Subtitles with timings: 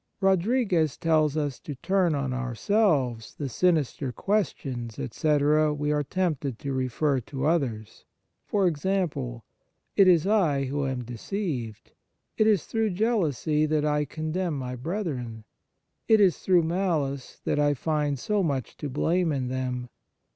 [0.19, 6.73] Rodriguez tells us to turn on ourselves the sinister questions, etc., we are tempted to
[6.73, 8.05] refer to others
[8.51, 8.89] e.g.:"
[10.01, 11.91] It is I who am deceived.
[12.35, 15.43] It is through jealousy that I condemn my brethren.
[16.07, 19.87] It is through malice that I find so much to blame in them.